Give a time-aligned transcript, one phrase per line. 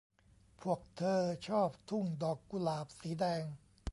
[0.61, 3.43] พวกเธอชอบทุ่งดอกกุหลาบสีแดง